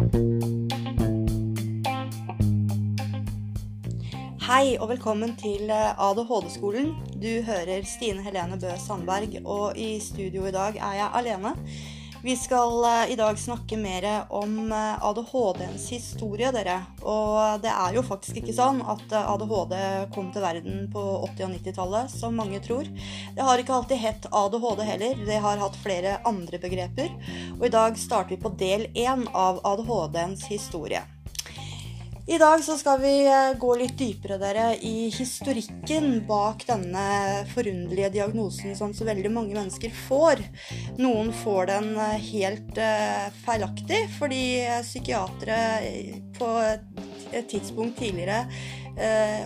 [0.00, 0.08] Hei
[4.80, 6.96] og velkommen til eh, ADHD-skolen.
[7.20, 11.52] Du hører Stine Helene Bø Sandberg, og i studio i dag er jeg alene.
[12.24, 16.80] Vi skal eh, i dag snakke mer om eh, ADHD-ens historie, dere.
[17.04, 21.52] Og det er jo faktisk ikke sånn at ADHD kom til verden på 80- og
[21.58, 22.88] 90-tallet, som mange tror.
[23.36, 25.12] Det har ikke alltid hett ADHD heller.
[25.28, 27.12] Det har hatt flere andre begreper.
[27.60, 31.02] Og i dag starter vi på del én av ADHD-ens historie.
[32.30, 37.04] I dag så skal vi eh, gå litt dypere dere, i historikken bak denne
[37.52, 40.40] forunderlige diagnosen som så veldig mange mennesker får.
[41.02, 44.44] Noen får den eh, helt uh, feilaktig fordi
[44.86, 45.60] psykiatere
[46.38, 46.52] på
[47.32, 48.89] et tidspunkt tidligere eh,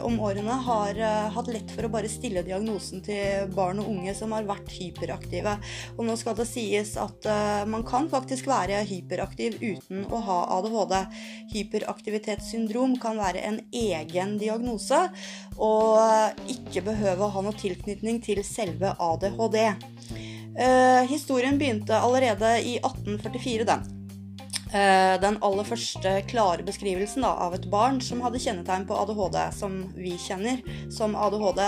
[0.05, 4.15] om årene har eh, hatt lett for å bare stille diagnosen til barn og unge
[4.16, 5.57] som har vært hyperaktive.
[5.97, 10.38] Og nå skal det sies at eh, man kan faktisk være hyperaktiv uten å ha
[10.59, 10.97] ADHD.
[11.55, 15.01] Hyperaktivitetssyndrom kan være en egen diagnose
[15.57, 19.61] og eh, ikke behøve å ha noe tilknytning til selve ADHD.
[20.55, 23.93] Eh, historien begynte allerede i 1844, den.
[24.75, 29.37] Eh, den aller første klare beskrivelsen da, av et barn som hadde kjennetegn på ADHD,
[29.55, 31.61] som vi kjenner som ADHD,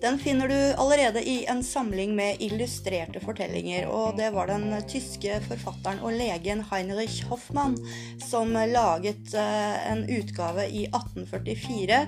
[0.00, 3.90] den finner du allerede i en samling med illustrerte fortellinger.
[3.92, 7.76] Og det var den tyske forfatteren og legen Heinrich Hoffmann
[8.24, 12.00] som laget eh, en utgave i 1844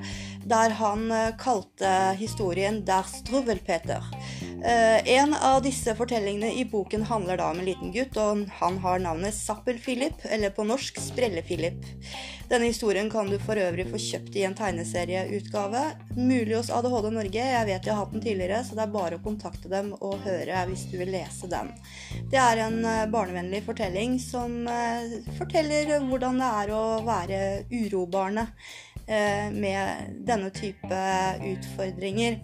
[0.49, 4.07] der han eh, kalte historien Der Struvelpeter.
[4.59, 8.99] En av disse fortellingene i boken handler da om en liten gutt, og han har
[9.05, 11.86] navnet Zappel-Philip eller på norsk Sprelle-Philip.
[12.48, 15.83] Denne historien kan du for øvrig få kjøpt i en tegneserieutgave.
[16.17, 17.42] Mulig hos ADHD Norge.
[17.50, 20.22] Jeg vet jeg har hatt den tidligere, så det er bare å kontakte dem og
[20.25, 21.75] høre hvis du vil lese den.
[22.30, 27.42] Det er en eh, barnevennlig fortelling som eh, forteller hvordan det er å være
[27.75, 28.70] urobarnet
[29.09, 30.98] med denne type
[31.48, 32.39] utfordringer.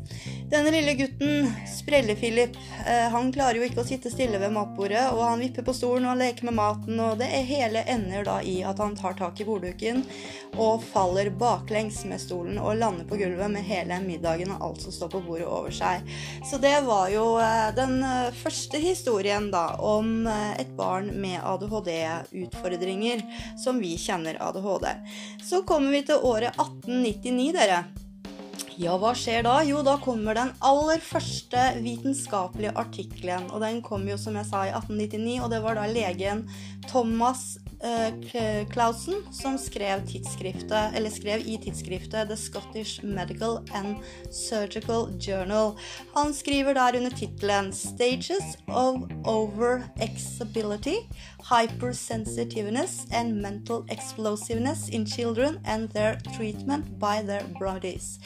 [0.50, 2.56] Denne lille gutten, Sprelle-Philip,
[3.12, 6.18] han klarer jo ikke å sitte stille ved matbordet, og han vipper på stolen og
[6.20, 10.04] leker med maten, og det hele ender da i at han tar tak i bordduken
[10.54, 14.94] og faller baklengs med stolen og lander på gulvet med hele middagen og alt som
[14.94, 16.04] står på bordet over seg.
[16.46, 17.24] Så det var jo
[17.74, 17.98] den
[18.38, 23.24] første historien da om et barn med ADHD-utfordringer
[23.60, 24.86] som vi kjenner ADHD.
[25.42, 27.84] Så kommer vi til året 1899, dere.
[28.74, 29.58] Ja, hva skjer da?
[29.62, 33.46] Jo, da kommer den aller første vitenskapelige artikkelen.
[33.54, 36.42] Og den kom jo, som jeg sa, i 1899, og det var da legen
[36.90, 37.54] Thomas
[38.70, 40.02] Clausen som skrev,
[41.10, 43.96] skrev i tidsskriftet The Scottish Medical and
[44.30, 45.74] Surgical Journal.
[46.14, 50.96] Han skriver der under tittelen 'Stages of Overexability,
[51.44, 58.18] Hypersensitiveness and Mental Explosiveness in Children and Their Treatment by Their Bodies'.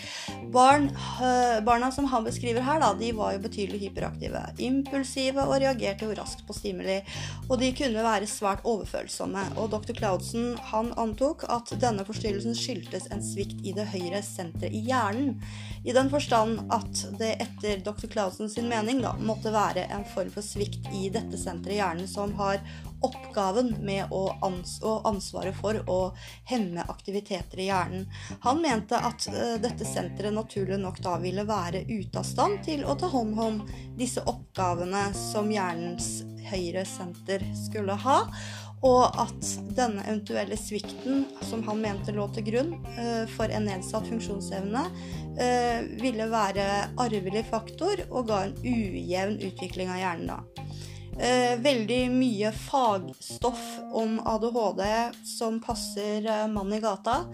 [0.53, 4.42] Barn, uh, barna som han beskriver her, da, de var jo betydelig hyperaktive.
[4.58, 7.00] Impulsive og reagerte jo raskt på stimuli.
[7.48, 9.94] Og de kunne være svært overfølsomme og dr.
[9.97, 15.38] Claudsen han antok at denne forstyrrelsen skyldtes en svikt i det høyre senteret i hjernen,
[15.84, 18.09] i den forstand at det etter dr.
[18.10, 22.10] Claudsen sin mening da, måtte være en form for svikt i dette senteret i hjernen
[22.10, 22.62] som har
[23.04, 25.99] oppgaven med å ans og ansvaret for å
[26.50, 28.09] hemme aktiviteter i hjernen.
[28.43, 32.84] Han mente at uh, dette senteret naturlig nok da ville være ute av stand til
[32.84, 33.62] å ta hånd om
[33.99, 36.19] disse oppgavene som hjernens
[36.49, 38.22] høyre senter skulle ha
[38.87, 44.06] og at denne eventuelle svikten som han mente lå til grunn uh, for en nedsatt
[44.11, 44.84] funksjonsevne,
[45.41, 46.69] uh, ville være
[47.00, 50.31] arvelig faktor og ga en ujevn utvikling av hjernen.
[50.31, 50.65] da.
[51.19, 53.62] Uh, veldig mye fagstoff
[53.99, 54.84] om ADHD
[55.27, 57.25] som passer mann i gata.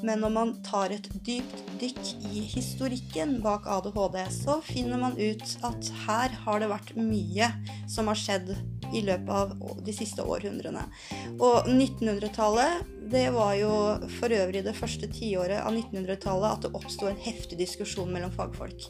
[0.00, 5.44] Men når man tar et dypt dykk i historikken bak ADHD, så finner man ut
[5.68, 7.52] at her har det vært mye
[7.92, 8.54] som har skjedd
[8.92, 10.84] i løpet av de siste århundrene.
[11.38, 13.72] Og 1900-tallet det var jo
[14.16, 18.88] for øvrig det første tiåret av 1900-tallet at det oppsto en heftig diskusjon mellom fagfolk.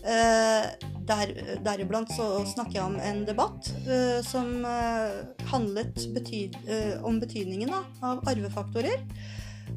[0.00, 0.68] Eh,
[1.08, 1.32] der,
[1.64, 5.20] deriblant så snakker jeg om en debatt eh, som eh,
[5.50, 6.56] handlet betyd,
[7.04, 9.04] om betydningen da, av arvefaktorer.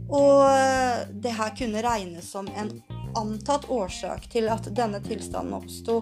[0.10, 2.72] Og eh, det her kunne regnes som en
[3.18, 6.00] antatt årsak til at denne tilstanden oppsto,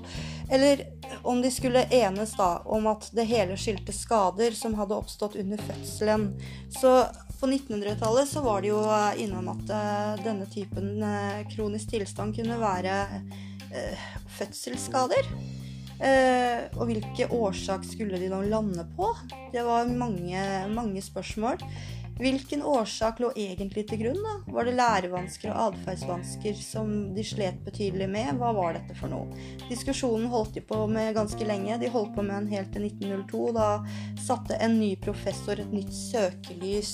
[0.52, 0.86] eller
[1.28, 5.60] om de skulle enes da om at det hele skyldtes skader som hadde oppstått under
[5.60, 6.30] fødselen.
[6.72, 6.94] Så
[7.42, 11.04] på 1900-tallet så var det jo eh, innom at uh, denne typen
[11.52, 13.00] kronisk tilstand kunne være
[13.74, 14.06] uh,
[14.38, 15.34] fødselsskader.
[16.80, 19.12] og hvilke årsak skulle de nå lande på?
[19.54, 20.42] Det var mange,
[20.74, 21.62] mange spørsmål.
[22.22, 24.20] Hvilken årsak lå egentlig til grunn?
[24.22, 24.34] da?
[24.54, 28.36] Var det lærevansker og atferdsvansker som de slet betydelig med?
[28.38, 29.34] Hva var dette for noe?
[29.66, 31.80] Diskusjonen holdt de på med ganske lenge.
[31.82, 33.42] De holdt på med den helt til 1902.
[33.58, 33.70] Da
[34.22, 36.94] satte en ny professor et nytt søkelys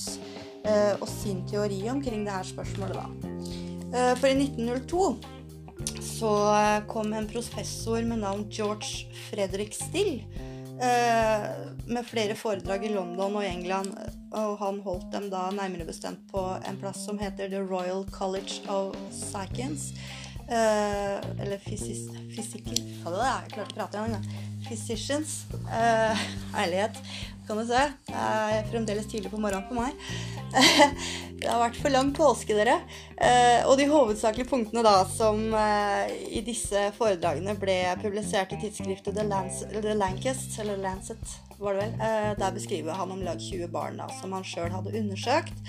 [0.64, 3.34] eh, og sin teori omkring det her spørsmålet, da.
[3.92, 5.10] Eh, for i 1902
[6.08, 10.22] så eh, kom en professor med navn George Fredrik Still
[10.78, 13.94] med flere foredrag i London og England,
[14.36, 18.62] og han holdt dem da nærmere bestemt på en plass som heter The Royal College
[18.70, 19.96] of Science.
[20.48, 22.14] Uh, eller fysikk...
[22.38, 22.46] Jeg
[23.52, 24.28] klarte å prate engang.
[24.68, 25.46] Physicians.
[25.68, 27.00] Uh, herlighet,
[27.48, 27.82] kan du se.
[28.08, 29.96] Det er fremdeles tidlig på morgenen for meg.
[31.42, 32.78] det har vært for lang påske, dere.
[33.16, 35.44] Uh, og de hovedsakelige punktene da som
[36.28, 41.88] i disse foredragene ble publisert i tidsskriftet The, Lancet, The Lancast, eller Lancet, var det
[41.88, 41.94] vel.
[42.38, 45.64] der beskriver han om lag 20 barn da, som han sjøl hadde undersøkt.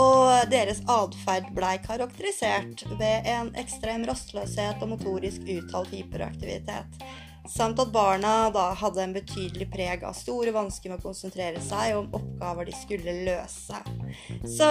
[0.00, 7.04] Og deres atferd blei karakterisert ved en ekstrem rastløshet og motorisk uttalt hyperaktivitet.
[7.48, 11.98] Samt at barna da hadde en betydelig preg av store vansker med å konsentrere seg
[11.98, 13.80] om oppgaver de skulle løse.
[14.48, 14.70] Så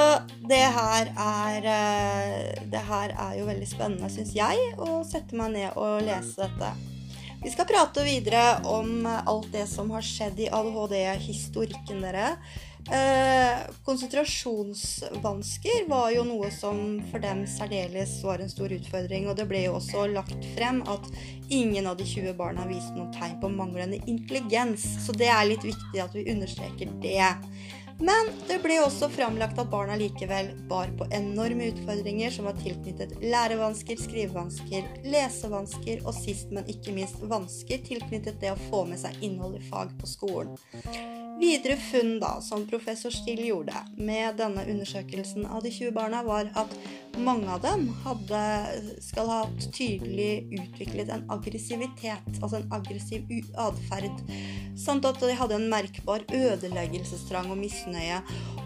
[0.49, 5.53] det her er, eh, det her er jo veldig spennende, syns jeg, å sette meg
[5.53, 6.73] ned og lese dette.
[7.43, 12.37] Vi skal prate videre om alt det som har skjedd i ADHD-historikken, dere.
[12.91, 19.30] Eh, konsentrasjonsvansker var jo noe som for dem særdeles var en stor utfordring.
[19.31, 21.07] Og det ble jo også lagt frem at
[21.47, 24.83] ingen av de 20 barna viste noen tegn på manglende intelligens.
[25.06, 27.31] Så det er litt viktig at vi understreker det.
[28.03, 33.13] Men det ble også framlagt at barna likevel bar på enorme utfordringer som var tilknyttet
[33.21, 34.81] lærevansker, skrivevansker,
[35.13, 39.68] lesevansker og sist, men ikke minst vansker tilknyttet det å få med seg innhold i
[39.69, 40.57] fag på skolen.
[41.43, 46.47] Videre funn da, som professor Still gjorde med denne undersøkelsen av de 20 barna, var
[46.55, 46.71] at
[47.19, 48.43] mange av dem hadde,
[49.03, 53.27] skal ha tydelig utviklet en aggressivitet, altså en aggressiv
[53.59, 54.23] atferd,
[54.79, 58.21] samt at de hadde en merkbar ødeleggelsestrang og misnøye.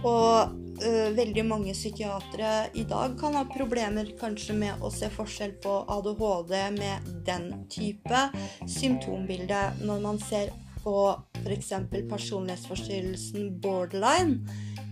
[0.06, 0.54] Og
[0.86, 5.80] øh, veldig mange psykiatere i dag kan ha problemer kanskje med å se forskjell på
[5.98, 8.24] ADHD med den type
[8.70, 10.54] symptombilde når man ser
[10.88, 11.00] på
[11.42, 11.74] f.eks.
[12.10, 14.40] personlighetsforstyrrelsen borderline,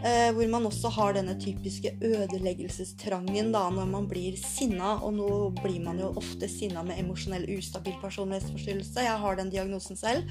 [0.03, 4.97] eh, hvor man også har denne typiske ødeleggelsestrangen da, når man blir sinna.
[5.07, 5.29] Og nå
[5.61, 9.07] blir man jo ofte sinna med emosjonell ustabil personlighetsforstyrrelse.
[9.07, 10.27] Jeg har den diagnosen selv.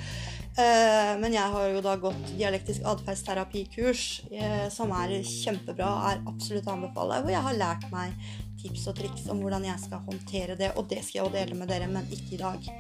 [0.61, 6.69] Eh, men jeg har jo da gått dialektisk atferdsterapikurs, eh, som er kjempebra, er absolutt
[6.69, 10.61] å anbefale, hvor jeg har lært meg tips og triks om hvordan jeg skal håndtere
[10.61, 10.75] det.
[10.77, 12.71] Og det skal jeg jo dele med dere, men ikke i dag.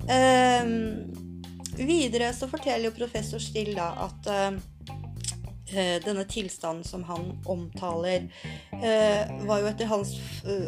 [0.00, 1.39] Um,
[1.80, 4.58] Videre så forteller jo professor Still da at uh,
[6.04, 8.26] denne tilstanden som han omtaler,
[8.74, 10.16] uh, var jo etter hans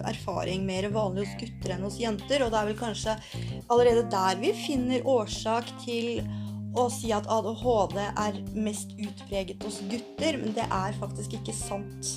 [0.08, 2.46] erfaring mer vanlig hos gutter enn hos jenter.
[2.46, 3.18] Og det er vel kanskje
[3.66, 6.22] allerede der vi finner årsak til
[6.78, 12.14] å si at ADHD er mest utpreget hos gutter, men det er faktisk ikke sant.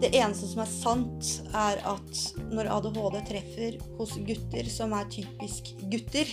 [0.00, 2.22] Det eneste som er sant, er at
[2.52, 6.32] når ADHD treffer hos gutter som er typisk gutter,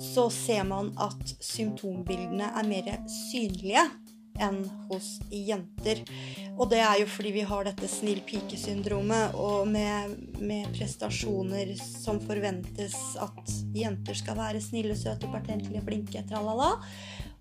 [0.00, 2.88] så ser man at symptombildene er mer
[3.30, 3.84] synlige
[4.40, 6.02] enn hos jenter.
[6.56, 12.20] Og det er jo fordi vi har dette snill pike-syndromet, og med, med, prestasjoner som
[12.24, 16.74] forventes at jenter skal være snille, søte, pertentlige, flinke, tralala.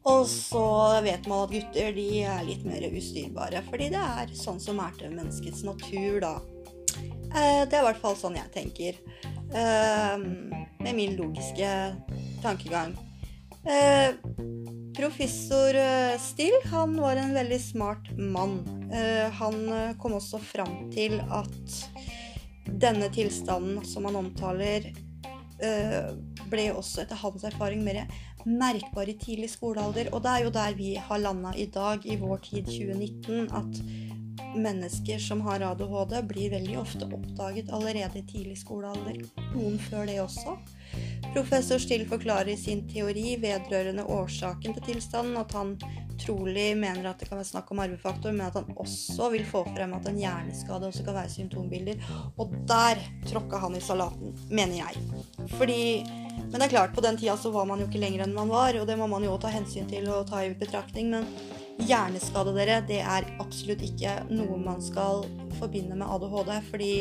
[0.09, 0.65] Og så
[1.03, 4.95] vet man at gutter de er litt mer ustyrbare, fordi det er sånn som er
[4.99, 6.35] til menneskets natur, da.
[7.29, 9.01] Eh, det er i hvert fall sånn jeg tenker.
[9.49, 10.15] Eh,
[10.79, 11.67] med min logiske
[12.43, 12.95] tankegang.
[13.63, 14.15] Eh,
[14.97, 18.61] professor eh, Still han var en veldig smart mann.
[18.93, 21.83] Eh, han eh, kom også fram til at
[22.79, 24.91] denne tilstanden som han omtaler,
[25.63, 26.11] eh,
[26.49, 28.05] ble også etter hans erfaring mer
[28.45, 30.11] merkbar i tidlig skolealder.
[30.13, 34.55] Og det er jo der vi har landa i dag, i vår tid 2019, at
[34.55, 39.19] mennesker som har ADHD, blir veldig ofte oppdaget allerede i tidlig skolealder.
[39.53, 40.55] Noen før det også.
[41.33, 45.75] Professor Still forklarer i sin teori vedrørende årsaken til tilstanden at han
[46.19, 49.61] trolig mener at det kan være snakk om arvefaktor, men at han også vil få
[49.69, 52.01] frem at en hjerneskade også kan være symptombilder.
[52.41, 55.05] Og der tråkka han i salaten, mener jeg.
[55.57, 55.81] Fordi
[56.49, 58.49] Men det er klart, på den tida så var man jo ikke lenger enn man
[58.49, 61.11] var, og det må man jo ta hensyn til og ta i betraktning.
[61.11, 61.27] men
[61.79, 65.23] Hjerneskade, dere, det er absolutt ikke noe man skal
[65.59, 66.51] forbinde med ADHD.
[66.69, 66.93] Fordi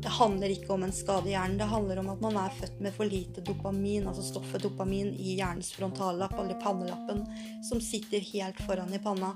[0.00, 1.58] det handler ikke om en skade i hjernen.
[1.60, 5.34] Det handler om at man er født med for lite dopamin, altså stoffet dopamin, i
[5.40, 7.26] hjernens frontallapp, eller pannelappen,
[7.68, 9.34] som sitter helt foran i panna.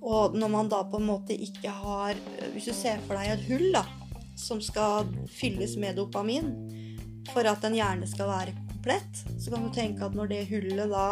[0.00, 2.16] Og når man da på en måte ikke har
[2.54, 3.84] Hvis du ser for deg et hull da,
[4.40, 6.48] som skal fylles med dopamin
[7.28, 10.88] for at en hjerne skal være komplett, så kan du tenke at når det hullet
[10.88, 11.04] da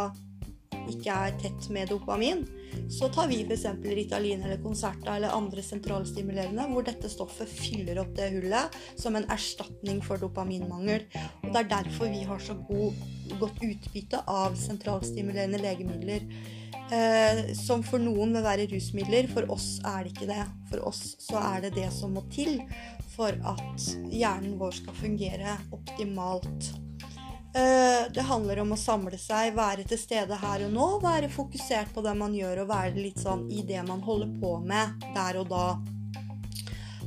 [0.92, 2.44] ikke er tett med dopamin,
[2.92, 3.64] så tar vi f.eks.
[3.84, 9.28] Ritalin eller Concerta eller andre sentralstimulerende hvor dette stoffet fyller opp det hullet som en
[9.32, 11.06] erstatning for dopaminmangel.
[11.42, 13.02] Og Det er derfor vi har så god,
[13.40, 16.28] godt utbytte av sentralstimulerende legemidler.
[16.88, 19.28] Eh, som for noen vil være rusmidler.
[19.32, 20.44] For oss er det ikke det.
[20.70, 22.62] For oss så er det det som må til
[23.18, 26.72] for at hjernen vår skal fungere optimalt.
[27.58, 31.90] Eh, det handler om å samle seg, være til stede her og nå, være fokusert
[31.94, 35.40] på det man gjør, og være litt sånn i det man holder på med der
[35.40, 35.64] og da.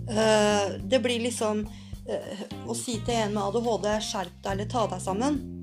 [0.09, 1.63] Eh, det blir liksom
[2.09, 5.60] eh, å si til en med ADHD 'skjerp deg' eller 'ta deg sammen'.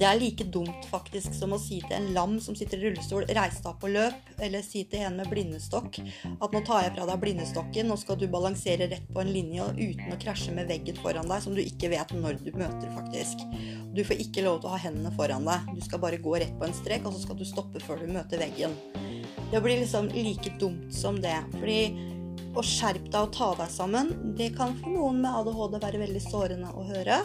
[0.00, 3.26] Det er like dumt faktisk som å si til en lam som sitter i rullestol
[3.28, 6.94] 'reis deg opp og løp', eller si til en med blindestokk at 'nå tar jeg
[6.94, 10.72] fra deg blindestokken, nå skal du balansere rett på en linje uten å krasje med
[10.72, 13.44] veggen foran deg', som du ikke vet når du møter, faktisk.
[13.92, 15.68] Du får ikke lov til å ha hendene foran deg.
[15.74, 18.06] Du skal bare gå rett på en strek, og så skal du stoppe før du
[18.08, 18.72] møter veggen.
[19.52, 21.36] Det blir liksom like dumt som det.
[21.58, 21.80] Fordi
[22.56, 26.24] å skjerpe deg og ta deg sammen, det kan for noen med ADHD være veldig
[26.24, 27.20] sårende å høre.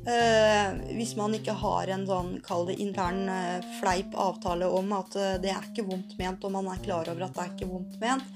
[0.00, 5.12] Uh, hvis man ikke har en sånn, kall det intern uh, fleip avtale om at
[5.18, 7.68] uh, det er ikke vondt ment, og man er klar over at det er ikke
[7.68, 8.30] vondt ment.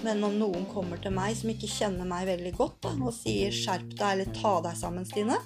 [0.00, 3.52] Men om noen kommer til meg som ikke kjenner meg veldig godt, da, og sier
[3.52, 5.36] 'skjerp deg' eller 'ta deg sammen', Stine,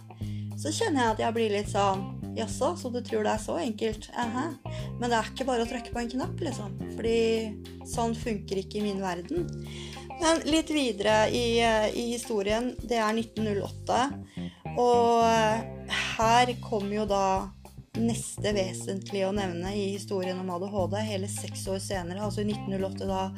[0.55, 3.59] så kjenner jeg at jeg blir litt sånn Jaså, så du tror det er så
[3.59, 4.11] enkelt?
[4.11, 4.55] -huh.
[4.99, 6.79] Men det er ikke bare å trykke på en knapp, liksom.
[6.97, 7.55] Fordi
[7.87, 9.47] sånn funker ikke i min verden.
[10.21, 11.63] Men litt videre i,
[11.95, 12.75] i historien.
[12.83, 14.11] Det er 1908.
[14.81, 17.27] Og eh, her kommer jo da
[17.95, 23.07] neste vesentlige å nevne i historien om ADHD, hele seks år senere, altså i 1908,
[23.07, 23.29] da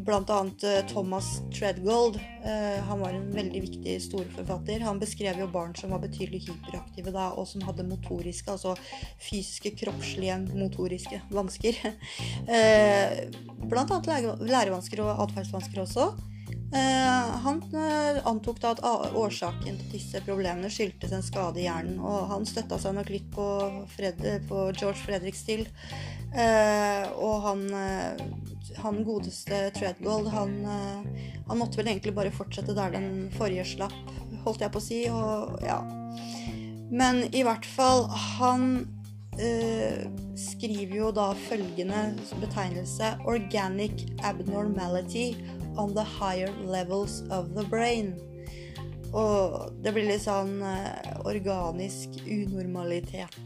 [0.00, 0.38] bl.a.
[0.62, 2.20] Eh, Thomas Treadgold.
[2.44, 4.86] Eh, han var en veldig viktig storforfatter.
[4.86, 8.76] Han beskrev jo barn som var betydelig hyperaktive da, og som hadde motoriske, altså
[9.18, 11.82] fysiske, kroppslige, motoriske vansker.
[13.70, 14.00] Bl.a.
[14.54, 16.12] lærevansker og atferdsvansker også.
[16.72, 18.82] Eh, han eh, antok da at
[19.18, 21.98] årsaken til disse problemene skyldtes en skade i hjernen.
[21.98, 23.46] Og han støtta seg nok litt på,
[23.90, 25.66] Fred, på George Fredrik Still.
[26.30, 27.64] Eh, og han,
[28.84, 34.62] han, godeste Treadgold, han, han, måtte vel egentlig bare fortsette der den forrige slapp, holdt
[34.62, 35.02] jeg på å si.
[35.10, 35.82] Og, ja.
[36.90, 38.06] Men i hvert fall,
[38.38, 38.72] han
[39.40, 42.00] Uh, skriver jo da følgende
[42.42, 45.30] betegnelse 'organic abnormality
[45.80, 48.12] on the higher levels of the brain.
[49.10, 53.40] Og det blir litt sånn eh, organisk unormalitet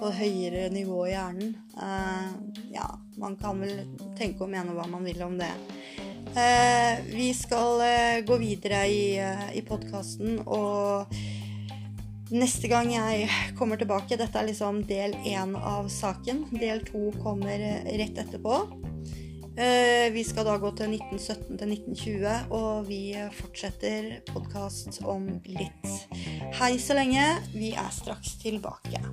[0.00, 1.52] på høyere nivå i hjernen.
[1.78, 2.32] Eh,
[2.74, 2.88] ja,
[3.20, 3.84] man kan vel
[4.18, 5.52] tenke og mene hva man vil om det.
[6.34, 11.14] Eh, vi skal eh, gå videre i, eh, i podkasten, og
[12.30, 13.26] neste gang jeg
[13.58, 16.48] kommer tilbake Dette er liksom del én av saken.
[16.58, 18.58] Del to kommer eh, rett etterpå.
[19.60, 26.16] Eh, vi skal da gå til 1917 til 1920, og vi fortsetter podkast om litt.
[26.56, 27.26] Hei så lenge.
[27.52, 29.04] Vi er straks tilbake.